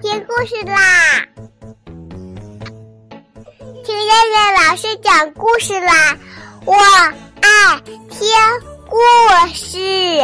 [0.00, 1.26] 听故事啦！
[3.84, 6.16] 听燕燕老师讲故事啦！
[6.64, 8.28] 我爱听
[8.88, 8.96] 故
[9.52, 10.22] 事。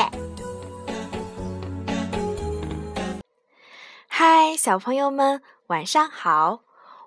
[4.07, 6.61] 嗨，小朋友们，晚上好！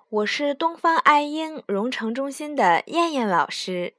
[0.08, 3.94] 我是东方爱婴蓉城中心的燕燕老师，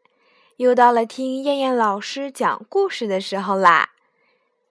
[0.57, 3.89] 又到了听燕燕老师讲故事的时候啦。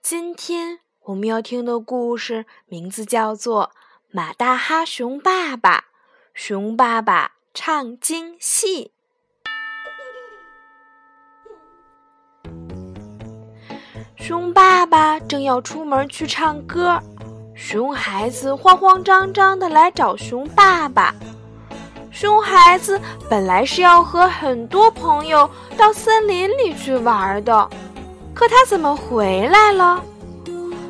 [0.03, 3.71] 今天我们要听的故事名字叫做。
[4.11, 5.85] 马大哈熊爸爸，
[6.33, 8.93] 熊爸爸唱京戏。
[14.17, 16.99] 熊爸爸正要出门去唱歌，
[17.55, 21.15] 熊孩子慌慌张张的来找熊爸爸。
[22.19, 22.99] 熊孩子
[23.29, 27.69] 本来是要和很多朋友到森林里去玩的，
[28.33, 30.03] 可他怎么回来了？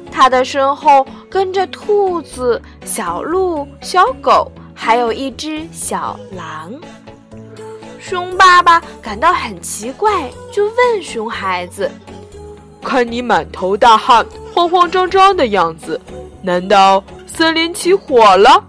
[0.09, 6.73] 他的身后跟着兔子、小鹿、小狗，还有一只小狼。
[7.99, 11.91] 熊爸爸感到很奇怪，就问熊孩子
[12.85, 14.25] ：“看你满头大汗、
[14.55, 16.01] 慌慌张张的样子，
[16.41, 18.63] 难道森林起火了？”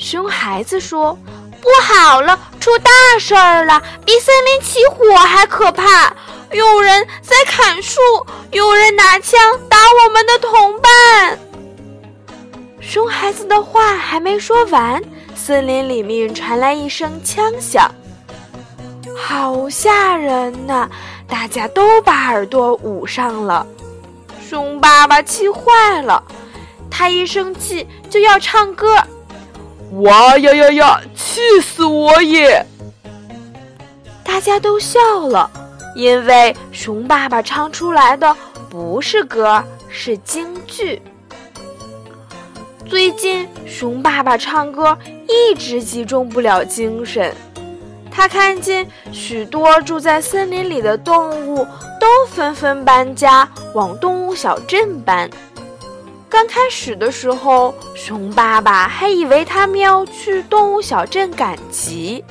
[0.00, 1.16] 熊孩子说
[1.60, 6.12] ：“不好了，出大事儿了，比森林起火还可怕。”
[6.52, 8.00] 有人在砍树，
[8.50, 11.38] 有人拿枪打我们的同伴。
[12.80, 15.00] 熊孩子的话还没说完，
[15.36, 17.88] 森林里面传来一声枪响，
[19.16, 20.88] 好吓人呐！
[21.28, 23.64] 大家都把耳朵捂上了。
[24.48, 26.20] 熊爸爸气坏了，
[26.90, 28.96] 他一生气就要唱歌。
[29.92, 31.00] 哇呀呀呀！
[31.16, 32.64] 气死我也！
[34.22, 35.50] 大家都笑了。
[35.96, 38.36] 因为熊爸爸唱出来的
[38.70, 41.02] 不是歌，是京剧。
[42.86, 44.96] 最近，熊爸爸唱歌
[45.26, 47.34] 一直集中不了精神。
[48.08, 51.66] 他看见许多住在森林里的动物
[51.98, 55.28] 都纷纷搬家，往动物小镇搬。
[56.30, 62.24] 刚开始的时候，熊爸爸还以为他们要去动物小镇赶集。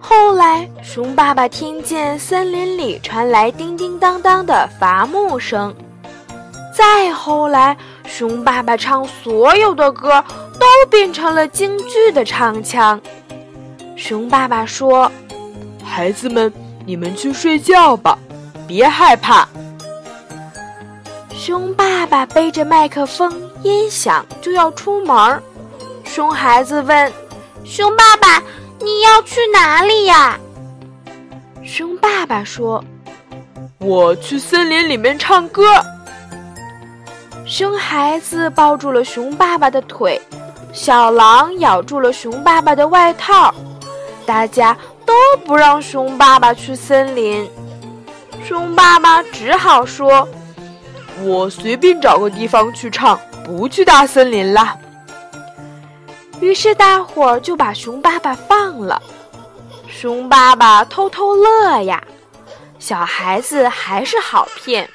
[0.00, 5.72] 后来，熊爸爸听见森林里传来叮叮当当的伐木声。
[6.76, 7.76] 再后来，
[8.08, 10.22] 熊爸爸唱所有的歌
[10.58, 13.00] 都变成了京剧的唱腔。
[13.96, 15.10] 熊爸爸说
[15.82, 16.52] ：“孩子们，
[16.84, 18.18] 你们去睡觉吧，
[18.66, 19.48] 别害怕。”
[21.46, 25.40] 熊爸爸背着麦克风、音响就要出门。
[26.02, 27.12] 熊孩子问
[27.64, 28.42] ：“熊爸爸？”
[28.82, 30.36] 你要去哪里呀？
[31.62, 32.82] 熊爸爸说
[33.78, 35.62] ：“我去森林里面唱歌。”
[37.46, 40.20] 熊孩子抱住了熊爸爸的腿，
[40.72, 43.54] 小狼咬住了熊爸爸的外套，
[44.26, 45.14] 大家都
[45.46, 47.48] 不让熊爸爸去森林。
[48.44, 50.28] 熊爸爸只好说
[51.22, 54.78] ：“我随便找个地方去唱，不去大森林了。”
[56.40, 59.02] 于是大伙儿就把熊爸爸放了。
[59.88, 62.06] 熊爸爸偷偷乐呀，
[62.78, 64.90] 小孩子还是好骗。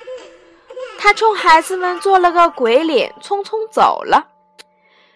[0.99, 4.27] 他冲孩子们做了个鬼脸，匆匆走了。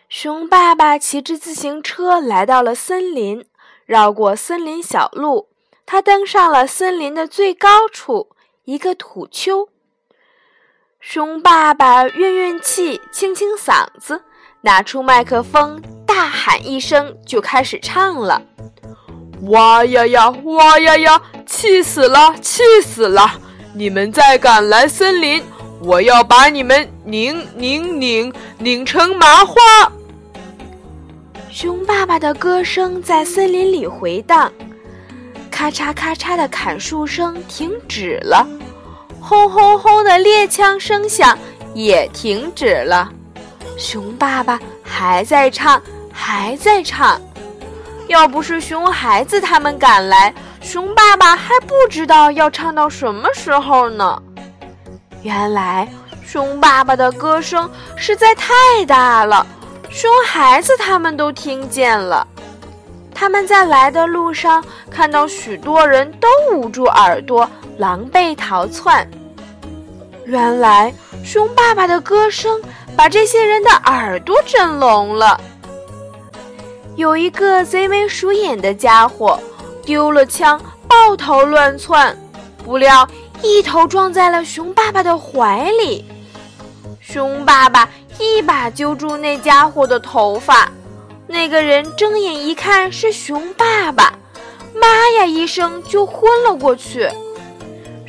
[0.10, 3.46] 熊爸爸骑着自行车来到了森林，
[3.86, 5.50] 绕过森林小路，
[5.86, 8.30] 他登上了森林的最高处——
[8.66, 9.70] 一个土丘。
[11.08, 14.20] 熊爸爸运运气，清清嗓子，
[14.62, 15.80] 拿出麦克风。
[16.04, 18.42] 大喊一声，就开始唱了。
[19.44, 23.40] 哇呀呀，哇呀呀，气死了，气死了！
[23.76, 25.44] 你们再敢来森林，
[25.80, 29.56] 我要把你们拧拧拧拧成麻花！
[31.52, 34.52] 熊爸爸的歌声在森林里回荡，
[35.52, 38.46] 咔嚓咔嚓的砍树声停止了，
[39.28, 41.38] 轰轰轰的猎枪声响
[41.73, 43.09] 也停止了。
[43.76, 45.82] 熊爸爸还在唱。
[46.17, 47.20] 还在唱，
[48.08, 54.23] 要不是熊孩子他们赶来，熊爸爸还不知道要唱到什么时候呢。
[55.23, 55.90] 原来，
[56.26, 58.53] 熊爸爸的歌声实在太
[58.88, 59.46] 大了，
[59.90, 62.26] 熊孩子他们都听见了。
[63.14, 67.47] 他们在来的路上看到许多人都捂住耳朵，
[67.78, 69.10] 狼狈逃窜。
[70.26, 70.94] 原来，
[71.24, 72.62] 熊爸爸的歌声
[72.96, 75.40] 把这些人的耳朵震聋了。
[76.96, 79.40] 有一个贼眉鼠眼的家伙，
[79.84, 82.18] 丢了枪，抱头乱窜，
[82.64, 83.08] 不料
[83.42, 86.06] 一头撞在了熊爸爸的怀里。
[87.02, 87.88] 熊爸爸
[88.18, 90.72] 一把揪住那家伙的头发，
[91.28, 94.18] 那个人睁眼一看是熊爸爸，
[94.74, 94.88] 妈
[95.18, 97.08] 呀一声就昏了过去。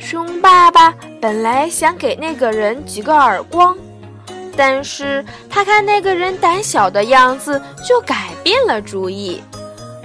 [0.09, 3.75] 熊爸爸本来想给那个人几个耳光，
[4.55, 9.43] 但是他看那个人胆小的样子，就改变了主意。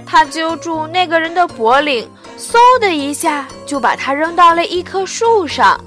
[0.05, 2.05] 他揪住那个人的脖领，
[2.37, 5.79] 嗖的一下就把他扔到了一棵树上。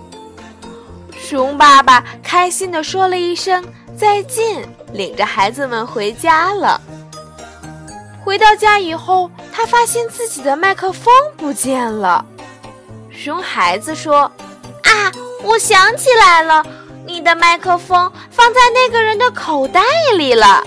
[1.14, 3.62] 熊爸爸开心地说了一声
[3.98, 6.80] 再见，领着孩子们回家了。
[8.24, 12.24] 回到家以后，他发现自己的麦克风不见了。
[13.26, 14.30] 熊孩子说
[14.86, 15.10] ：“啊，
[15.42, 16.64] 我想起来了，
[17.04, 19.82] 你的麦克风放在那个人的口袋
[20.16, 20.62] 里了。”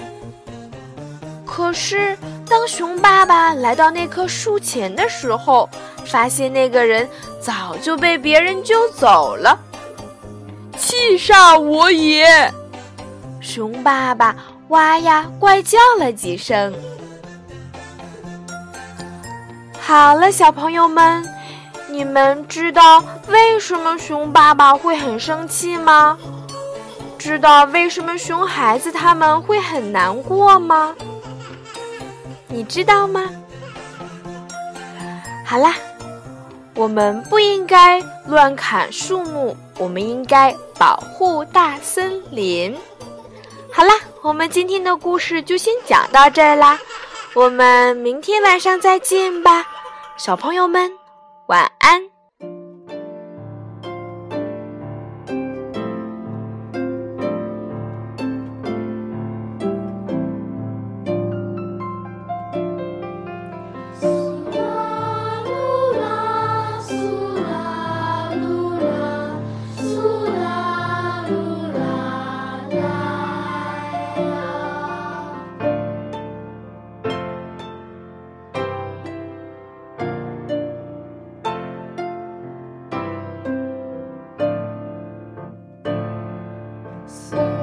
[1.47, 2.17] 可是，
[2.49, 5.69] 当熊爸爸来到那棵树前的时候，
[6.05, 7.09] 发现那个人
[7.39, 9.57] 早就被别人揪走了。
[10.77, 12.53] 气煞我也！
[13.39, 14.35] 熊爸爸
[14.67, 16.75] 哇呀怪叫了几声。
[19.79, 21.25] 好了，小朋友们，
[21.89, 26.17] 你们知道为什么熊爸爸会很生气吗？
[27.17, 30.95] 知道为什么熊孩子他们会很难过吗？
[32.47, 33.29] 你知道吗？
[35.45, 35.75] 好啦，
[36.75, 39.57] 我们不应该乱砍树木。
[39.77, 42.77] 我们应该保护大森林。
[43.71, 46.77] 好啦，我们今天的故事就先讲到这儿啦，
[47.33, 49.65] 我们明天晚上再见吧，
[50.17, 50.91] 小朋友们，
[51.49, 52.18] 晚安。
[87.09, 87.58] So